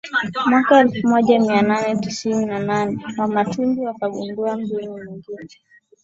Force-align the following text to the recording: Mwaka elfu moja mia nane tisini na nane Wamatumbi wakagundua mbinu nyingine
Mwaka 0.45 0.79
elfu 0.79 1.07
moja 1.07 1.39
mia 1.39 1.61
nane 1.61 1.99
tisini 1.99 2.45
na 2.45 2.59
nane 2.59 3.05
Wamatumbi 3.17 3.81
wakagundua 3.81 4.57
mbinu 4.57 5.03
nyingine 5.03 5.49